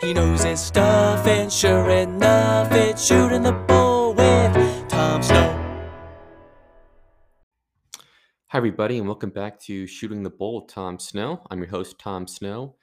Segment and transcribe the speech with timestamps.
[0.00, 5.56] He knows his stuff, and sure enough, it's shooting the bull with Tom Snow.
[8.48, 11.44] Hi, everybody, and welcome back to Shooting the Bull with Tom Snow.
[11.50, 12.76] I'm your host, Tom Snow,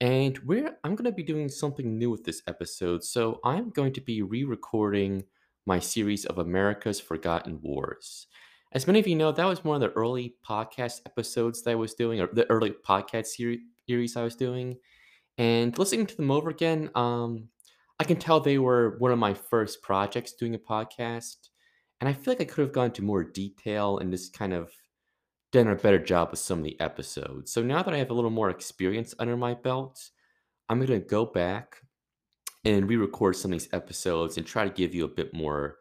[0.00, 3.04] and we're I'm going to be doing something new with this episode.
[3.04, 5.24] So I'm going to be re-recording
[5.66, 8.26] my series of America's Forgotten Wars.
[8.72, 11.76] As many of you know, that was one of the early podcast episodes that I
[11.76, 13.26] was doing, or the early podcast
[13.86, 14.76] series I was doing.
[15.38, 17.48] And listening to them over again, um,
[17.98, 21.36] I can tell they were one of my first projects doing a podcast.
[22.00, 24.70] And I feel like I could have gone into more detail and just kind of
[25.52, 27.52] done a better job with some of the episodes.
[27.52, 30.10] So now that I have a little more experience under my belt,
[30.68, 31.76] I'm going to go back
[32.64, 35.76] and re record some of these episodes and try to give you a bit more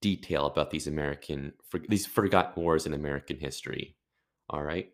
[0.00, 1.52] detail about these American,
[1.88, 3.96] these forgotten wars in American history.
[4.48, 4.90] All right.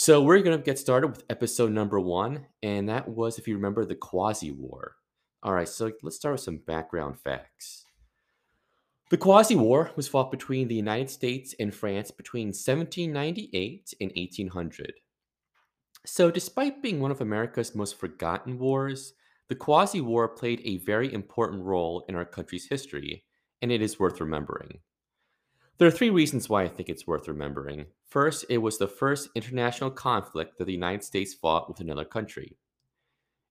[0.00, 3.56] So we're going to get started with episode number one, and that was, if you
[3.56, 4.94] remember, the Quasi War.
[5.42, 7.84] All right, so let's start with some background facts.
[9.10, 14.92] The Quasi War was fought between the United States and France between 1798 and 1800.
[16.06, 19.14] So, despite being one of America's most forgotten wars,
[19.48, 23.24] the Quasi War played a very important role in our country's history,
[23.60, 24.78] and it is worth remembering.
[25.78, 27.86] There are three reasons why I think it's worth remembering.
[28.08, 32.56] First, it was the first international conflict that the United States fought with another country.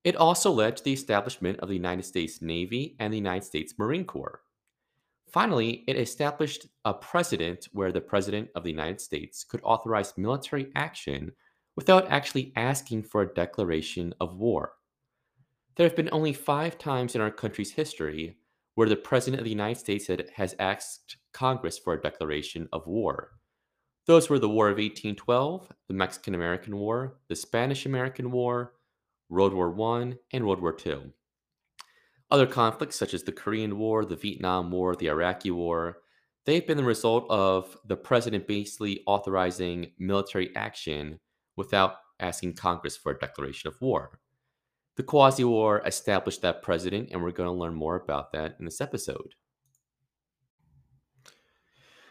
[0.03, 3.75] It also led to the establishment of the United States Navy and the United States
[3.79, 4.41] Marine Corps.
[5.31, 10.69] Finally, it established a precedent where the President of the United States could authorize military
[10.75, 11.31] action
[11.77, 14.73] without actually asking for a declaration of war.
[15.75, 18.35] There have been only five times in our country's history
[18.77, 22.85] where the President of the United States had, has asked Congress for a declaration of
[22.85, 23.31] war.
[24.05, 28.73] Those were the War of 1812, the Mexican American War, the Spanish American War,
[29.29, 31.11] World War I, and World War II.
[32.29, 35.97] Other conflicts, such as the Korean War, the Vietnam War, the Iraqi War,
[36.45, 41.19] they've been the result of the president basically authorizing military action
[41.55, 44.19] without asking Congress for a declaration of war.
[44.97, 48.65] The Quasi War established that precedent, and we're going to learn more about that in
[48.65, 49.35] this episode.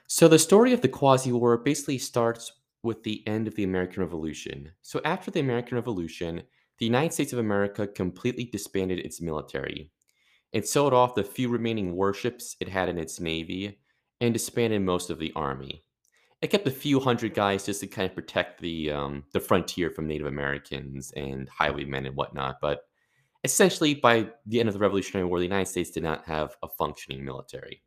[0.07, 2.53] So, the story of the Quasi War basically starts
[2.85, 4.71] with the end of the American Revolution.
[4.83, 6.45] So, after the American Revolution,
[6.79, 9.91] the United States of America completely disbanded its military.
[10.53, 13.81] It sold off the few remaining warships it had in its navy
[14.21, 15.83] and disbanded most of the army.
[16.43, 19.91] It kept a few hundred guys just to kind of protect the um, the frontier
[19.91, 22.57] from Native Americans and highwaymen and whatnot.
[22.61, 22.81] But
[23.43, 26.69] essentially, by the end of the Revolutionary War, the United States did not have a
[26.69, 27.83] functioning military.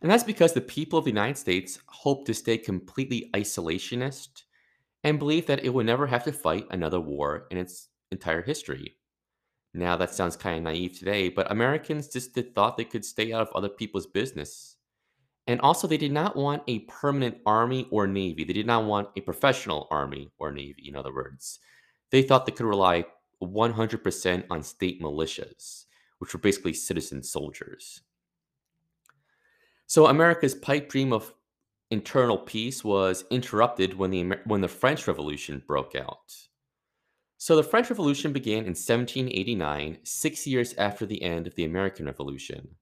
[0.00, 4.42] And that's because the people of the United States hoped to stay completely isolationist
[5.04, 8.96] and believed that it would never have to fight another war in its entire history.
[9.74, 13.42] Now, that sounds kind of naive today, but Americans just thought they could stay out
[13.42, 14.71] of other people's business
[15.48, 18.44] and also, they did not want a permanent army or navy.
[18.44, 21.58] They did not want a professional army or navy, in other words.
[22.10, 23.06] They thought they could rely
[23.42, 25.86] 100% on state militias,
[26.18, 28.02] which were basically citizen soldiers.
[29.86, 31.34] So, America's pipe dream of
[31.90, 36.36] internal peace was interrupted when the, when the French Revolution broke out.
[37.38, 42.06] So, the French Revolution began in 1789, six years after the end of the American
[42.06, 42.76] Revolution.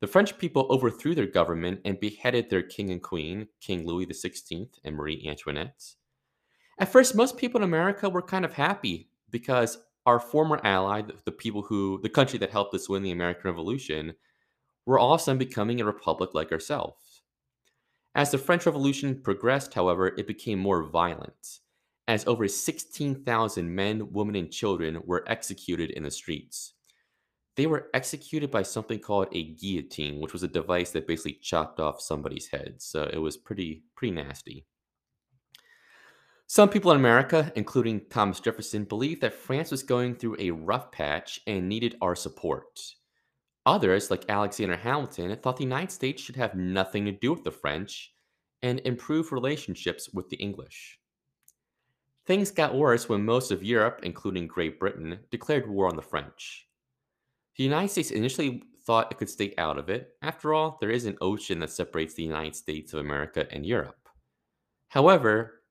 [0.00, 4.68] The French people overthrew their government and beheaded their king and queen, King Louis XVI
[4.84, 5.94] and Marie Antoinette.
[6.78, 11.32] At first, most people in America were kind of happy because our former ally, the
[11.32, 14.14] people who, the country that helped us win the American Revolution,
[14.84, 17.22] were all of a sudden becoming a republic like ourselves.
[18.14, 21.60] As the French Revolution progressed, however, it became more violent,
[22.06, 26.74] as over 16,000 men, women, and children were executed in the streets
[27.56, 31.80] they were executed by something called a guillotine, which was a device that basically chopped
[31.80, 32.76] off somebody's head.
[32.78, 34.66] So it was pretty pretty nasty.
[36.48, 40.92] Some people in America, including Thomas Jefferson, believed that France was going through a rough
[40.92, 42.80] patch and needed our support.
[43.64, 47.50] Others, like Alexander Hamilton, thought the United States should have nothing to do with the
[47.50, 48.12] French
[48.62, 51.00] and improve relationships with the English.
[52.26, 56.65] Things got worse when most of Europe, including Great Britain, declared war on the French.
[57.56, 60.10] The United States initially thought it could stay out of it.
[60.22, 64.08] After all, there is an ocean that separates the United States of America and Europe.
[64.88, 65.62] However,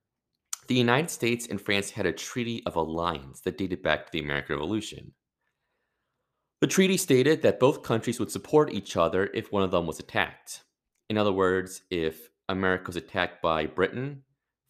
[0.68, 4.20] the United States and France had a treaty of alliance that dated back to the
[4.20, 5.14] American Revolution.
[6.62, 10.00] The treaty stated that both countries would support each other if one of them was
[10.00, 10.64] attacked.
[11.10, 14.24] In other words, if America was attacked by Britain,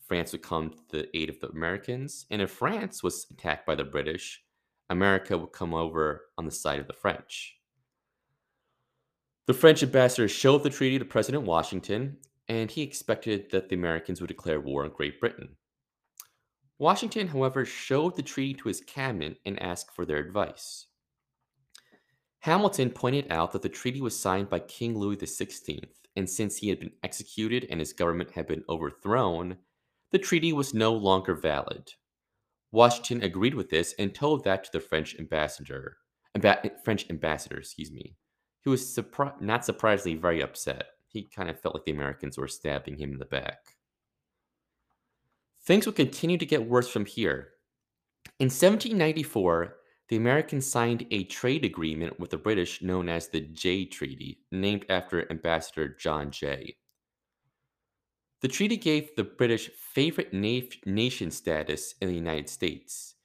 [0.06, 3.75] France would come to the aid of the Americans, and if France was attacked by
[3.75, 4.44] the British,
[4.90, 7.58] America would come over on the side of the French.
[9.48, 12.18] The French ambassador showed the treaty to President Washington,
[12.48, 15.56] and he expected that the Americans would declare war on Great Britain.
[16.78, 20.88] Washington, however, showed the treaty to his cabinet and asked for their advice.
[22.40, 26.70] Hamilton pointed out that the treaty was signed by King Louis XVI, and since he
[26.70, 29.58] had been executed and his government had been overthrown,
[30.12, 31.92] the treaty was no longer valid.
[32.75, 35.95] Washington agreed with this and told that to the French ambassador,
[36.36, 38.18] amba- French ambassador, excuse me,
[38.66, 40.88] who was surpri- not surprisingly very upset.
[41.07, 43.60] He kind of felt like the Americans were stabbing him in the back.
[45.63, 47.54] Things would continue to get worse from here.
[48.39, 49.77] In 1794,
[50.10, 54.86] the Americans signed a trade agreement with the British known as the Jay Treaty, named
[54.89, 56.75] after Ambassador John Jay.
[58.45, 63.15] The treaty gave the British favorite na- nation status in the United States,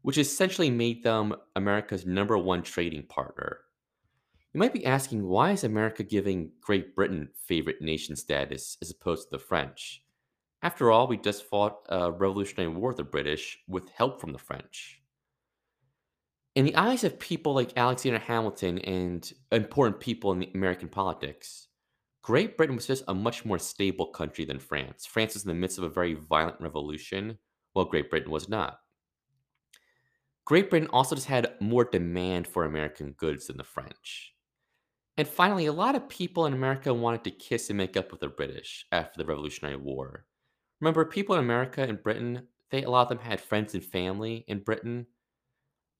[0.00, 3.58] which essentially made them America's number one trading partner.
[4.54, 9.28] You might be asking, why is America giving Great Britain favorite nation status as opposed
[9.28, 10.02] to the French?
[10.62, 14.38] After all, we just fought a Revolutionary War with the British with help from the
[14.38, 15.02] French.
[16.54, 21.66] In the eyes of people like Alexander Hamilton and important people in American politics,
[22.22, 25.06] Great Britain was just a much more stable country than France.
[25.06, 27.38] France was in the midst of a very violent revolution,
[27.72, 28.80] while Great Britain was not.
[30.44, 34.34] Great Britain also just had more demand for American goods than the French.
[35.16, 38.20] And finally, a lot of people in America wanted to kiss and make up with
[38.20, 40.26] the British after the Revolutionary War.
[40.80, 44.44] Remember, people in America and Britain, they a lot of them had friends and family
[44.48, 45.06] in Britain.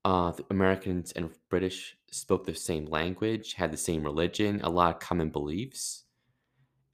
[0.05, 5.01] Uh, Americans and British spoke the same language, had the same religion, a lot of
[5.01, 6.05] common beliefs.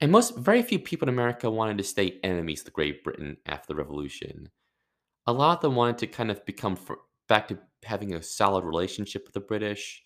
[0.00, 3.68] And most, very few people in America wanted to stay enemies to Great Britain after
[3.68, 4.50] the Revolution.
[5.26, 6.78] A lot of them wanted to kind of become
[7.28, 10.02] back to having a solid relationship with the British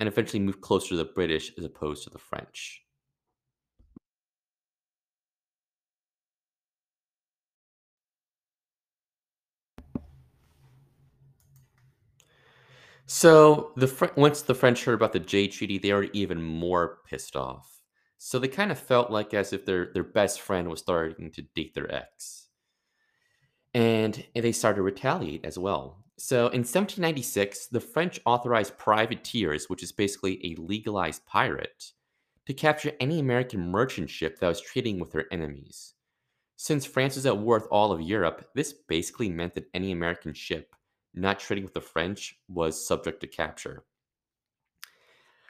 [0.00, 2.82] and eventually move closer to the British as opposed to the French.
[13.06, 17.36] So the once the French heard about the Jay Treaty, they were even more pissed
[17.36, 17.77] off.
[18.18, 21.42] So they kind of felt like as if their their best friend was starting to
[21.42, 22.48] date their ex,
[23.74, 26.04] and, they started to retaliate as well.
[26.18, 31.92] So in 1796, the French authorized privateers, which is basically a legalized pirate,
[32.46, 35.94] to capture any American merchant ship that was trading with their enemies.
[36.56, 40.34] Since France was at war with all of Europe, this basically meant that any American
[40.34, 40.74] ship
[41.14, 43.84] not trading with the French was subject to capture.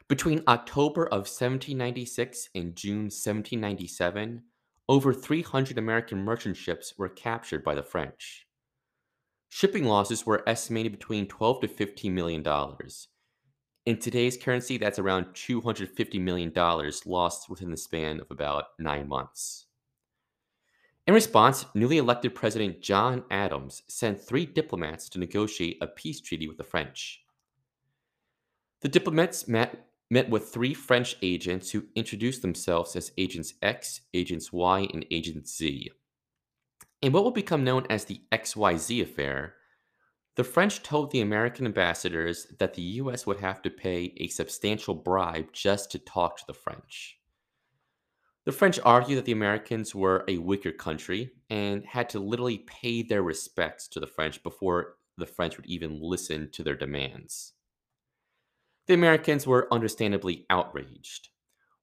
[0.09, 4.43] Between October of 1796 and June 1797,
[4.89, 8.47] over 300 American merchant ships were captured by the French.
[9.51, 13.09] Shipping losses were estimated between 12 to 15 million dollars.
[13.85, 19.07] In today's currency, that's around 250 million dollars lost within the span of about 9
[19.07, 19.67] months.
[21.07, 26.49] In response, newly elected President John Adams sent three diplomats to negotiate a peace treaty
[26.49, 27.23] with the French.
[28.81, 34.53] The diplomats met, met with three French agents who introduced themselves as Agents X, Agents
[34.53, 35.91] Y, and Agent Z.
[37.03, 39.55] In what will become known as the XYZ affair,
[40.37, 44.95] the French told the American ambassadors that the US would have to pay a substantial
[44.95, 47.19] bribe just to talk to the French.
[48.45, 53.03] The French argued that the Americans were a weaker country and had to literally pay
[53.03, 57.53] their respects to the French before the French would even listen to their demands.
[58.89, 61.29] The Americans were understandably outraged.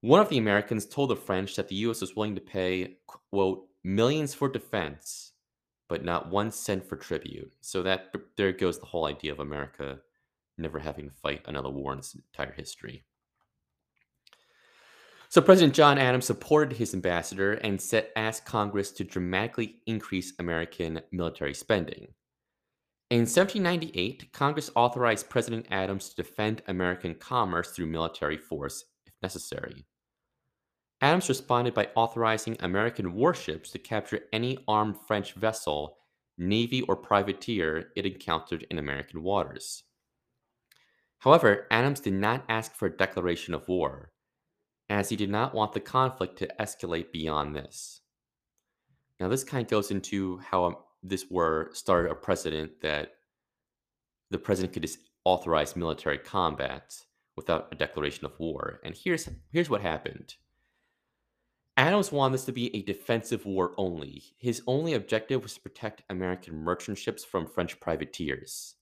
[0.02, 2.98] One of the Americans told the French that the US was willing to pay,
[3.32, 5.34] quote, millions for defense,
[5.88, 7.54] but not one cent for tribute.
[7.62, 10.00] So that there goes the whole idea of America
[10.58, 13.06] never having to fight another war in its entire history.
[15.30, 21.02] So President John Adams supported his ambassador and set, asked Congress to dramatically increase American
[21.12, 22.08] military spending.
[23.16, 29.86] In 1798, Congress authorized President Adams to defend American commerce through military force if necessary.
[31.00, 35.96] Adams responded by authorizing American warships to capture any armed French vessel,
[36.38, 39.84] navy, or privateer it encountered in American waters.
[41.20, 44.12] However, Adams did not ask for a declaration of war
[44.90, 48.02] as he did not want the conflict to escalate beyond this.
[49.22, 53.14] Now, this kind of goes into how this war started a precedent that
[54.32, 56.96] the president could just authorize military combat
[57.36, 58.80] without a declaration of war.
[58.84, 60.36] And here's here's what happened.
[61.78, 64.24] Adams wanted this to be a defensive war only.
[64.38, 68.76] His only objective was to protect American merchant ships from French privateers.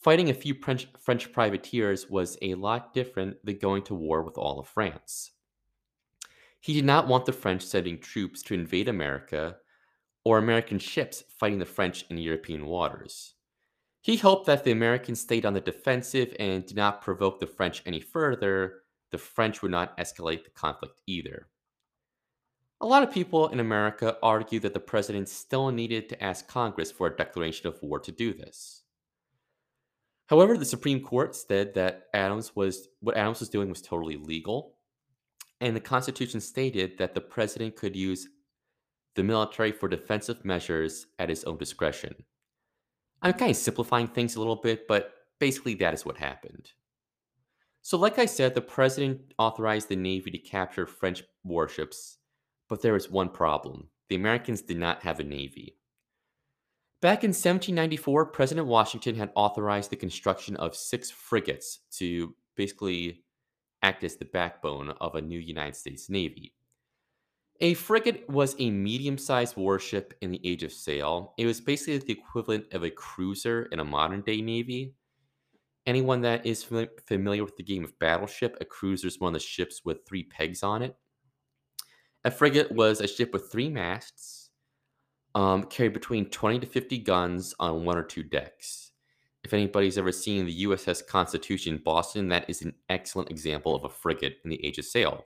[0.00, 4.38] Fighting a few French, French privateers was a lot different than going to war with
[4.38, 5.32] all of France.
[6.60, 9.56] He did not want the French sending troops to invade America
[10.26, 13.34] or American ships fighting the French in European waters.
[14.00, 17.46] He hoped that if the Americans stayed on the defensive and did not provoke the
[17.46, 21.46] French any further, the French would not escalate the conflict either.
[22.80, 26.90] A lot of people in America argue that the president still needed to ask Congress
[26.90, 28.82] for a declaration of war to do this.
[30.26, 34.74] However, the Supreme Court said that Adams was what Adams was doing was totally legal,
[35.60, 38.26] and the Constitution stated that the president could use
[39.16, 42.14] the military for defensive measures at his own discretion.
[43.22, 46.70] I'm kind of simplifying things a little bit, but basically that is what happened.
[47.82, 52.18] So, like I said, the president authorized the Navy to capture French warships,
[52.68, 55.76] but there was one problem the Americans did not have a Navy.
[57.00, 63.24] Back in 1794, President Washington had authorized the construction of six frigates to basically
[63.82, 66.54] act as the backbone of a new United States Navy.
[67.60, 71.32] A frigate was a medium sized warship in the Age of Sail.
[71.38, 74.94] It was basically the equivalent of a cruiser in a modern day Navy.
[75.86, 76.66] Anyone that is
[77.06, 80.24] familiar with the game of Battleship, a cruiser is one of the ships with three
[80.24, 80.96] pegs on it.
[82.24, 84.50] A frigate was a ship with three masts,
[85.34, 88.90] um, carried between 20 to 50 guns on one or two decks.
[89.44, 93.88] If anybody's ever seen the USS Constitution Boston, that is an excellent example of a
[93.88, 95.24] frigate in the Age of Sail.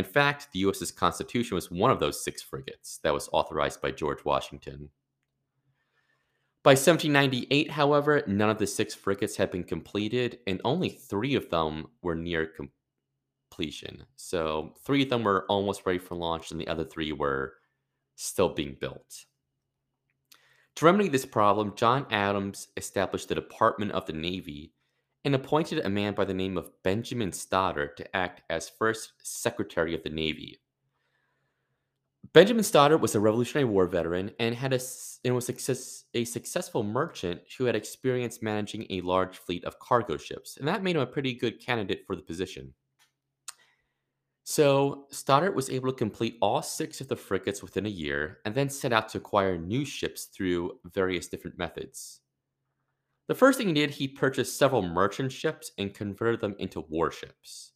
[0.00, 3.90] In fact, the USS Constitution was one of those six frigates that was authorized by
[3.90, 4.88] George Washington.
[6.62, 11.50] By 1798, however, none of the six frigates had been completed, and only three of
[11.50, 14.06] them were near completion.
[14.16, 17.56] So, three of them were almost ready for launch, and the other three were
[18.16, 19.26] still being built.
[20.76, 24.72] To remedy this problem, John Adams established the Department of the Navy
[25.24, 29.94] and appointed a man by the name of Benjamin Stoddert to act as first Secretary
[29.94, 30.60] of the Navy.
[32.32, 34.80] Benjamin Stoddert was a Revolutionary War veteran and had a,
[35.24, 40.16] and was success, a successful merchant who had experience managing a large fleet of cargo
[40.16, 42.72] ships, and that made him a pretty good candidate for the position.
[44.44, 48.54] So, Stoddert was able to complete all six of the frigates within a year and
[48.54, 52.20] then set out to acquire new ships through various different methods.
[53.30, 57.70] The first thing he did, he purchased several merchant ships and converted them into warships.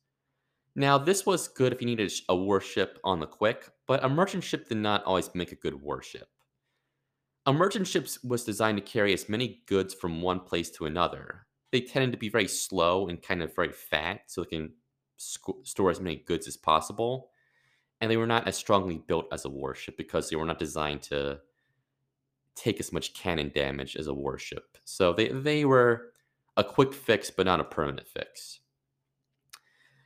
[0.75, 4.43] Now, this was good if you needed a warship on the quick, but a merchant
[4.43, 6.27] ship did not always make a good warship.
[7.47, 11.47] A merchant ship was designed to carry as many goods from one place to another.
[11.71, 14.73] They tended to be very slow and kind of very fat, so they can
[15.19, 17.31] sc- store as many goods as possible.
[18.01, 21.03] And they were not as strongly built as a warship because they were not designed
[21.03, 21.39] to
[22.55, 24.79] take as much cannon damage as a warship.
[24.85, 26.13] So they, they were
[26.57, 28.61] a quick fix, but not a permanent fix.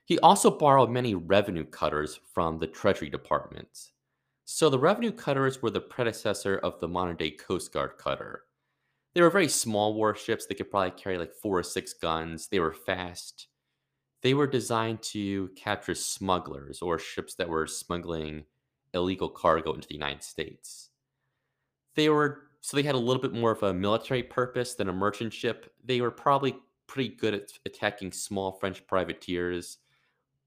[0.05, 3.91] He also borrowed many revenue cutters from the Treasury Department.
[4.47, 8.45] So the revenue cutters were the predecessor of the modern day Coast Guard cutter.
[9.13, 10.47] They were very small warships.
[10.47, 12.49] They could probably carry like four or six guns.
[12.49, 13.49] They were fast.
[14.23, 18.45] They were designed to capture smugglers or ships that were smuggling
[18.95, 20.88] illegal cargo into the United States.
[21.99, 24.93] They were so they had a little bit more of a military purpose than a
[24.93, 25.73] merchant ship.
[25.85, 26.55] They were probably
[26.87, 29.79] pretty good at attacking small French privateers,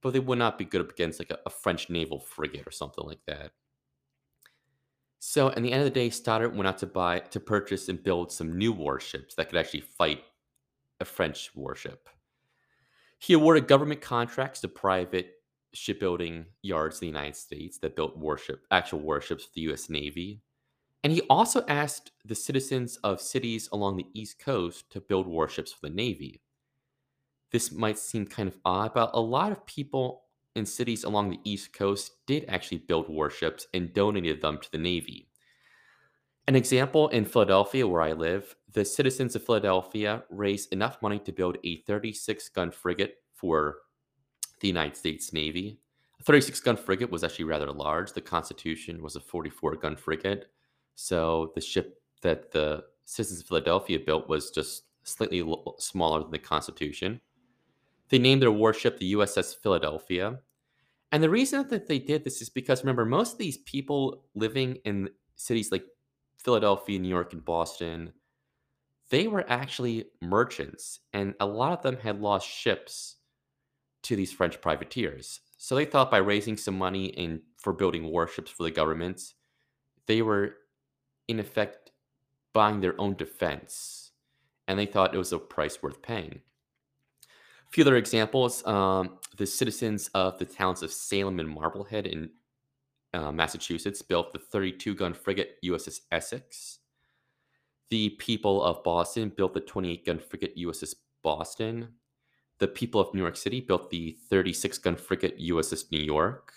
[0.01, 2.71] but they would not be good up against like a, a French naval frigate or
[2.71, 3.51] something like that.
[5.19, 8.01] So, at the end of the day, Stoddert went out to buy to purchase and
[8.01, 10.23] build some new warships that could actually fight
[11.01, 12.07] a French warship.
[13.19, 15.33] He awarded government contracts to private
[15.73, 19.89] shipbuilding yards in the United States that built warship actual warships for the U.S.
[19.89, 20.41] Navy.
[21.03, 25.71] And he also asked the citizens of cities along the East Coast to build warships
[25.71, 26.41] for the Navy.
[27.51, 30.23] This might seem kind of odd, but a lot of people
[30.55, 34.77] in cities along the East Coast did actually build warships and donated them to the
[34.77, 35.27] Navy.
[36.47, 41.31] An example in Philadelphia, where I live, the citizens of Philadelphia raised enough money to
[41.31, 43.77] build a 36 gun frigate for
[44.59, 45.79] the United States Navy.
[46.19, 48.13] A 36 gun frigate was actually rather large.
[48.13, 50.51] The Constitution was a 44 gun frigate.
[51.01, 55.43] So the ship that the citizens of Philadelphia built was just slightly
[55.79, 57.19] smaller than the Constitution.
[58.09, 60.39] They named their warship the USS Philadelphia.
[61.11, 64.75] And the reason that they did this is because remember, most of these people living
[64.85, 65.85] in cities like
[66.37, 68.13] Philadelphia, New York, and Boston,
[69.09, 73.17] they were actually merchants, and a lot of them had lost ships
[74.03, 75.39] to these French privateers.
[75.57, 79.33] So they thought by raising some money in for building warships for the government,
[80.05, 80.57] they were
[81.31, 81.91] in effect
[82.53, 84.11] buying their own defense
[84.67, 86.41] and they thought it was a price worth paying.
[87.23, 92.29] A few other examples um, the citizens of the towns of Salem and Marblehead in
[93.13, 96.79] uh, Massachusetts built the 32 gun frigate USS Essex.
[97.89, 101.89] The people of Boston built the 28 gun frigate USS Boston.
[102.59, 106.53] The people of New York City built the 36 gun frigate USS New York.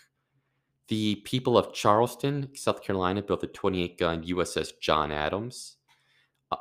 [0.89, 5.77] The people of Charleston, South Carolina, built the 28 gun USS John Adams.
[6.53, 6.57] Uh,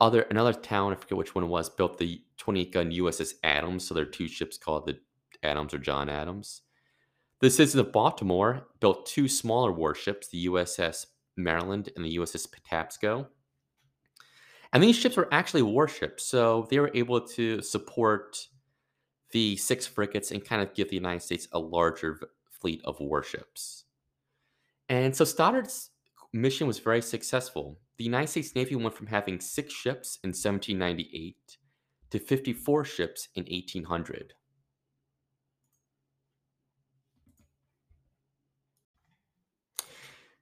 [0.00, 3.86] other another town, I forget which one it was, built the 28 gun USS Adams.
[3.86, 4.98] So there are two ships called the
[5.42, 6.62] Adams or John Adams.
[7.40, 13.26] The citizens of Baltimore built two smaller warships, the USS Maryland and the USS Patapsco.
[14.72, 18.46] And these ships were actually warships, so they were able to support
[19.32, 22.20] the six frigates and kind of give the United States a larger
[22.60, 23.84] fleet of warships.
[24.88, 25.90] And so Stoddert's
[26.32, 27.78] mission was very successful.
[27.96, 31.58] The United States Navy went from having six ships in 1798
[32.10, 34.34] to 54 ships in 1800.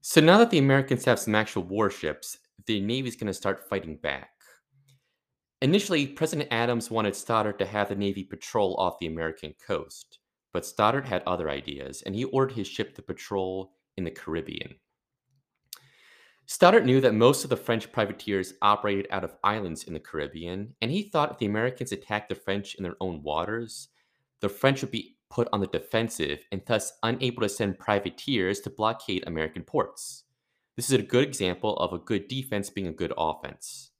[0.01, 3.97] So now that the Americans have some actual warships, the Navy's going to start fighting
[3.97, 4.31] back.
[5.61, 10.21] Initially, President Adams wanted Stoddert to have the Navy patrol off the American coast,
[10.59, 14.75] but Stoddert had other ideas, and he ordered his ship to patrol in the Caribbean.
[16.49, 20.75] Stoddert knew that most of the French privateers operated out of islands in the Caribbean,
[20.83, 23.91] and he thought if the Americans attacked the French in their own waters,
[24.41, 28.71] the French would be put on the defensive and thus unable to send privateers to
[28.71, 30.25] blockade American ports.
[30.75, 33.93] This is a good example of a good defense being a good offense.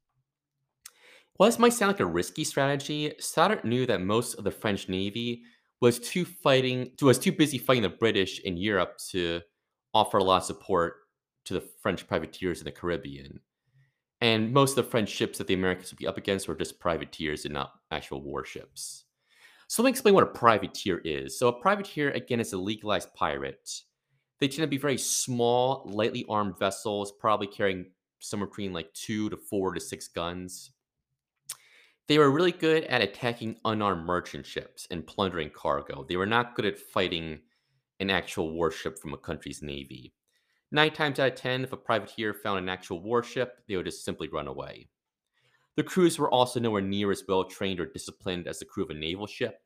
[1.37, 4.89] While this might sound like a risky strategy, Stoddert knew that most of the French
[4.89, 5.45] Navy
[5.81, 9.41] was too fighting was too busy fighting the British in Europe to
[9.95, 10.97] offer a lot of support
[11.45, 13.41] to the French privateers in the Caribbean.
[14.21, 16.81] And most of the French ships that the Americans would be up against were just
[16.81, 19.05] privateers and not actual warships.
[19.69, 21.39] So let me explain what a privateer is.
[21.39, 23.71] So a privateer, again, is a legalized pirate.
[24.41, 29.29] They tend to be very small, lightly armed vessels, probably carrying somewhere between like two
[29.31, 30.73] to four to six guns.
[32.09, 36.07] They were really good at attacking unarmed merchant ships and plundering cargo.
[36.09, 37.41] They were not good at fighting
[38.01, 40.15] an actual warship from a country's navy.
[40.73, 44.05] Nine times out of ten, if a privateer found an actual warship, they would just
[44.05, 44.89] simply run away.
[45.77, 48.91] The crews were also nowhere near as well trained or disciplined as the crew of
[48.91, 49.61] a naval ship.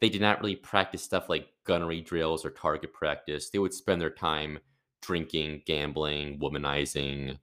[0.00, 3.50] They did not really practice stuff like gunnery drills or target practice.
[3.50, 4.58] They would spend their time
[5.00, 7.38] drinking, gambling, womanizing,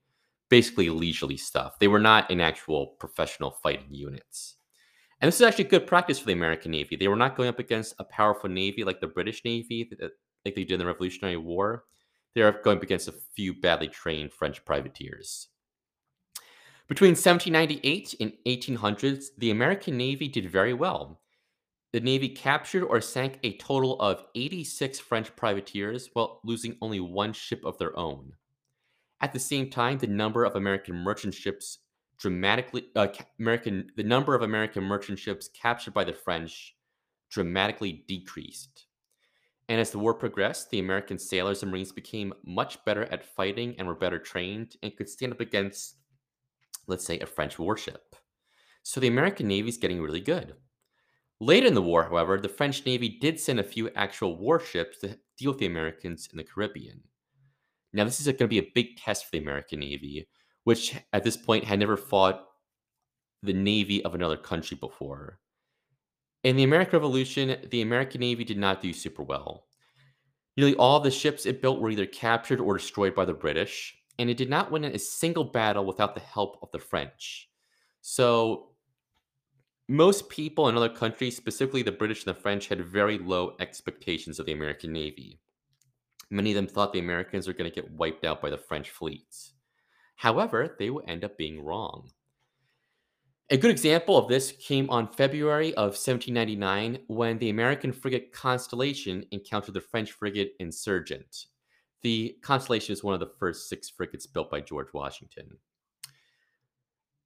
[0.56, 1.78] basically leisurely stuff.
[1.78, 4.56] They were not in actual professional fighting units.
[5.20, 6.96] And this is actually good practice for the American Navy.
[6.96, 10.64] They were not going up against a powerful navy like the British Navy, like they
[10.64, 11.84] did in the Revolutionary War.
[12.34, 15.48] They are going up against a few badly trained French privateers.
[16.88, 21.20] Between 1798 and 1800s, the American Navy did very well.
[21.92, 27.34] The Navy captured or sank a total of 86 French privateers while losing only one
[27.34, 28.32] ship of their own.
[29.20, 31.78] At the same time, the number of American merchant ships
[32.18, 36.74] dramatically uh, American the number of American merchant ships captured by the French
[37.30, 38.86] dramatically decreased.
[39.68, 43.74] And as the war progressed, the American sailors and Marines became much better at fighting
[43.78, 45.96] and were better trained and could stand up against
[46.86, 48.14] let's say, a French warship.
[48.82, 50.54] So the American Navy is getting really good.
[51.40, 55.18] Late in the war, however, the French Navy did send a few actual warships to
[55.36, 57.02] deal with the Americans in the Caribbean.
[57.96, 60.28] Now, this is going to be a big test for the American Navy,
[60.64, 62.44] which at this point had never fought
[63.42, 65.40] the Navy of another country before.
[66.44, 69.64] In the American Revolution, the American Navy did not do super well.
[70.58, 74.28] Nearly all the ships it built were either captured or destroyed by the British, and
[74.28, 77.48] it did not win a single battle without the help of the French.
[78.02, 78.72] So,
[79.88, 84.38] most people in other countries, specifically the British and the French, had very low expectations
[84.38, 85.40] of the American Navy.
[86.30, 88.90] Many of them thought the Americans were going to get wiped out by the French
[88.90, 89.52] fleets.
[90.16, 92.10] However, they would end up being wrong.
[93.48, 99.24] A good example of this came on February of 1799 when the American frigate Constellation
[99.30, 101.46] encountered the French frigate Insurgent.
[102.02, 105.58] The Constellation is one of the first six frigates built by George Washington.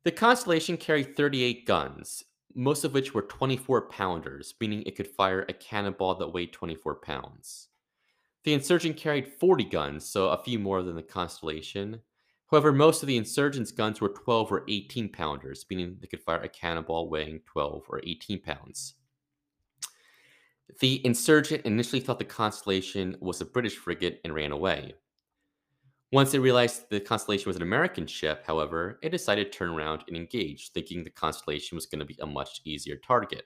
[0.05, 5.47] The Constellation carried 38 guns, most of which were 24 pounders, meaning it could fire
[5.49, 7.69] a cannonball that weighed 24 pounds.
[8.45, 12.01] The Insurgent carried 40 guns, so a few more than the Constellation.
[12.51, 16.41] However, most of the Insurgent's guns were 12 or 18 pounders, meaning they could fire
[16.41, 18.95] a cannonball weighing 12 or 18 pounds.
[20.81, 24.95] The insurgent initially thought the Constellation was a British frigate and ran away.
[26.13, 30.03] Once it realized the Constellation was an American ship, however, it decided to turn around
[30.09, 33.45] and engage, thinking the Constellation was going to be a much easier target.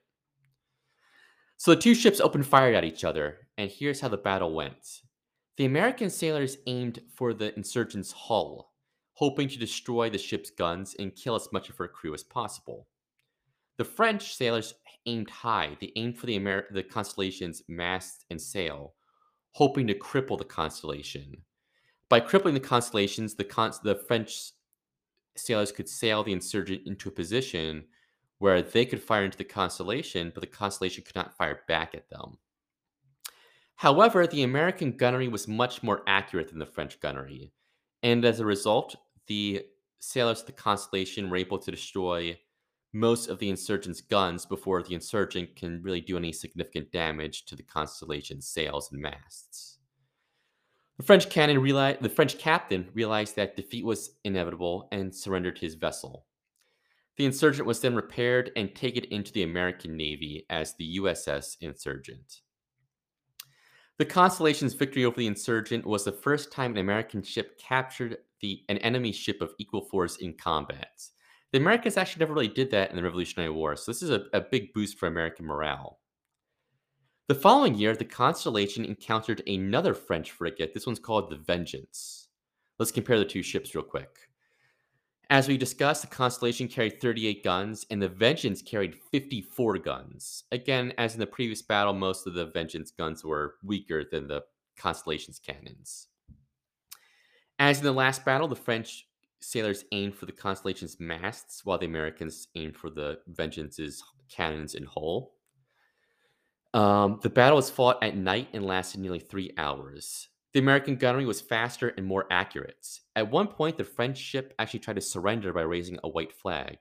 [1.56, 5.00] So the two ships opened fire at each other, and here's how the battle went.
[5.56, 8.72] The American sailors aimed for the insurgent's hull,
[9.14, 12.88] hoping to destroy the ship's guns and kill as much of her crew as possible.
[13.76, 14.74] The French sailors
[15.06, 15.76] aimed high.
[15.80, 18.94] They aimed for the, Amer- the Constellation's mast and sail,
[19.52, 21.42] hoping to cripple the Constellation.
[22.08, 24.52] By crippling the Constellations, the, con- the French
[25.36, 27.84] sailors could sail the insurgent into a position
[28.44, 32.10] where they could fire into the Constellation, but the Constellation could not fire back at
[32.10, 32.36] them.
[33.76, 37.52] However, the American gunnery was much more accurate than the French gunnery,
[38.02, 38.96] and as a result,
[39.28, 39.64] the
[39.98, 42.38] sailors of the Constellation were able to destroy
[42.92, 47.56] most of the insurgent's guns before the insurgent can really do any significant damage to
[47.56, 49.78] the Constellation's sails and masts.
[50.98, 56.26] The French realized, the French captain realized that defeat was inevitable and surrendered his vessel.
[57.16, 62.40] The insurgent was then repaired and taken into the American Navy as the USS Insurgent.
[63.98, 68.62] The Constellation's victory over the insurgent was the first time an American ship captured the,
[68.68, 71.04] an enemy ship of equal force in combat.
[71.52, 74.24] The Americans actually never really did that in the Revolutionary War, so this is a,
[74.32, 76.00] a big boost for American morale.
[77.28, 80.74] The following year, the Constellation encountered another French frigate.
[80.74, 82.28] This one's called the Vengeance.
[82.80, 84.10] Let's compare the two ships real quick.
[85.30, 90.44] As we discussed, the Constellation carried 38 guns, and the Vengeance carried 54 guns.
[90.52, 94.44] Again, as in the previous battle, most of the Vengeance guns were weaker than the
[94.76, 96.08] Constellation's cannons.
[97.58, 99.06] As in the last battle, the French
[99.40, 104.86] sailors aimed for the Constellation's masts, while the Americans aimed for the Vengeance's cannons and
[104.86, 105.34] hull.
[106.74, 110.28] Um, the battle was fought at night and lasted nearly three hours.
[110.54, 112.86] The American gunnery was faster and more accurate.
[113.16, 116.78] At one point, the French ship actually tried to surrender by raising a white flag,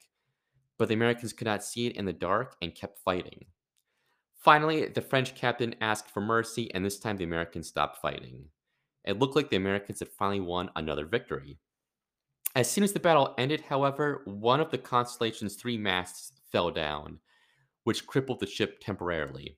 [0.77, 3.45] but the Americans could not see it in the dark and kept fighting.
[4.37, 8.45] Finally, the French captain asked for mercy, and this time the Americans stopped fighting.
[9.05, 11.57] It looked like the Americans had finally won another victory.
[12.55, 17.17] As soon as the battle ended, however, one of the Constellation's three masts fell down,
[17.85, 19.57] which crippled the ship temporarily.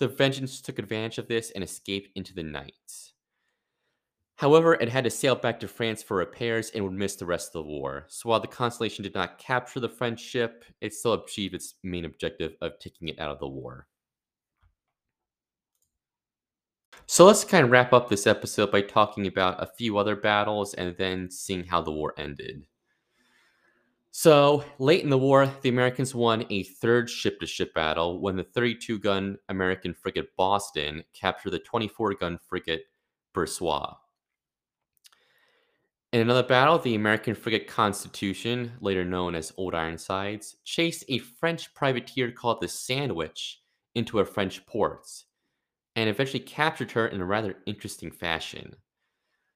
[0.00, 3.12] The Vengeance took advantage of this and escaped into the night.
[4.38, 7.48] However, it had to sail back to France for repairs and would miss the rest
[7.48, 8.06] of the war.
[8.06, 12.04] So while the Constellation did not capture the French ship, it still achieved its main
[12.04, 13.88] objective of taking it out of the war.
[17.06, 20.72] So let's kind of wrap up this episode by talking about a few other battles
[20.74, 22.62] and then seeing how the war ended.
[24.12, 28.36] So, late in the war, the Americans won a third ship to ship battle when
[28.36, 32.82] the 32 gun American frigate Boston captured the 24 gun frigate
[33.34, 33.96] Bourgeois.
[36.10, 41.74] In another battle, the American frigate Constitution, later known as Old Ironsides, chased a French
[41.74, 43.60] privateer called the Sandwich
[43.94, 45.06] into a French port
[45.96, 48.76] and eventually captured her in a rather interesting fashion.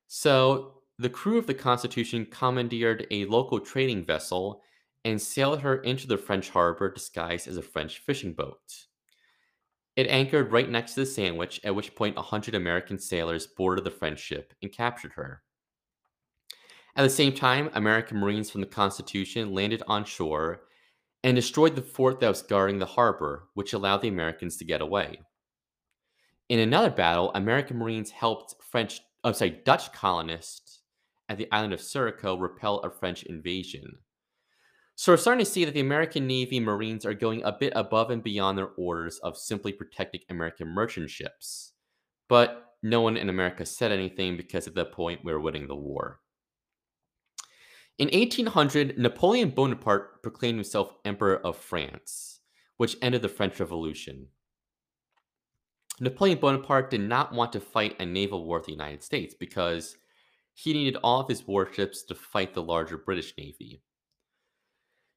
[0.08, 4.60] So, the crew of the Constitution commandeered a local trading vessel
[5.06, 8.60] and sailed her into the French harbor disguised as a French fishing boat.
[9.96, 13.90] It anchored right next to the Sandwich, at which point 100 American sailors boarded the
[13.90, 15.42] French ship and captured her.
[16.94, 20.62] At the same time, American Marines from the Constitution landed on shore
[21.24, 24.82] and destroyed the fort that was guarding the harbor, which allowed the Americans to get
[24.82, 25.20] away.
[26.48, 30.80] In another battle, American Marines helped French, I'm sorry, Dutch colonists
[31.28, 33.98] at the island of Sulaco repel a French invasion.
[34.94, 38.10] So we're starting to see that the American Navy Marines are going a bit above
[38.10, 41.72] and beyond their orders of simply protecting American merchant ships.
[42.28, 45.76] But no one in America said anything because at that point we were winning the
[45.76, 46.20] war.
[47.98, 52.40] In 1800, Napoleon Bonaparte proclaimed himself Emperor of France,
[52.76, 54.28] which ended the French Revolution.
[56.00, 59.96] Napoleon Bonaparte did not want to fight a naval war with the United States because
[60.54, 63.82] he needed all of his warships to fight the larger British Navy.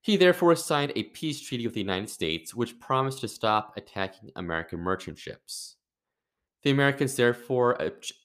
[0.01, 4.31] He therefore signed a peace treaty with the United States, which promised to stop attacking
[4.35, 5.77] American merchant ships.
[6.65, 7.77] The Americans therefore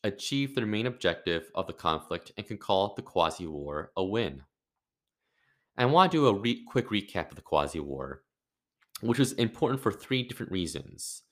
[0.03, 4.44] achieved their main objective of the conflict and can call the Quasi War a win.
[5.76, 8.22] I want to do a re- quick recap of the Quasi War,
[9.03, 11.24] which was important for three different reasons.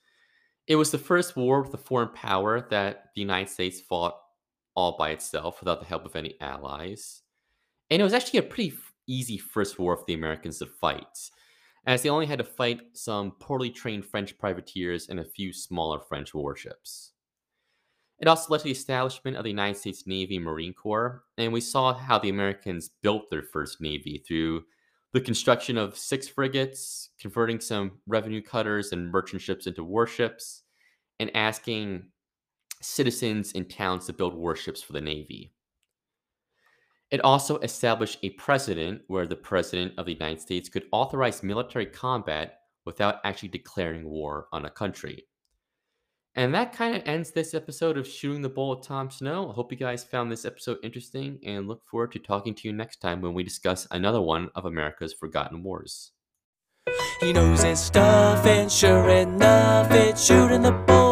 [0.67, 4.15] It was the first war with a foreign power that the United States fought
[4.75, 7.23] all by itself without the help of any allies.
[7.89, 11.31] And it was actually a pretty easy first war for the Americans to fight,
[11.85, 15.99] as they only had to fight some poorly trained French privateers and a few smaller
[15.99, 17.13] French warships.
[18.19, 21.61] It also led to the establishment of the United States Navy Marine Corps, and we
[21.61, 24.63] saw how the Americans built their first navy through
[25.13, 30.63] the construction of six frigates, converting some revenue cutters and merchant ships into warships,
[31.19, 32.09] and asking
[32.81, 35.53] citizens in towns to build warships for the Navy.
[37.11, 41.87] It also established a precedent where the President of the United States could authorize military
[41.87, 45.23] combat without actually declaring war on a country.
[46.35, 49.49] And that kind of ends this episode of Shooting the Bull with Tom Snow.
[49.49, 52.73] I hope you guys found this episode interesting and look forward to talking to you
[52.73, 56.11] next time when we discuss another one of America's forgotten wars.
[57.19, 61.09] He knows his stuff, and sure enough, it's shooting the bull.